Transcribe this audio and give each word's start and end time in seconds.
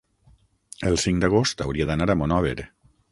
El 0.91 0.97
cinc 1.03 1.21
d'agost 1.25 1.63
hauria 1.67 1.87
d'anar 1.91 2.09
a 2.15 2.17
Monòver. 2.23 2.57